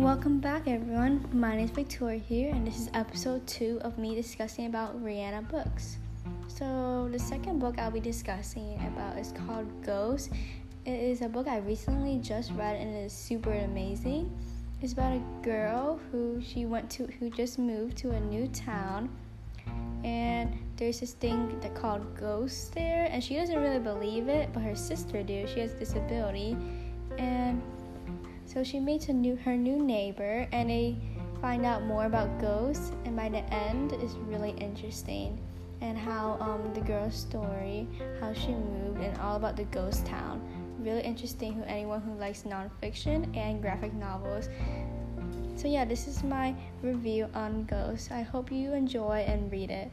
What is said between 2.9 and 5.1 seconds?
episode two of me discussing about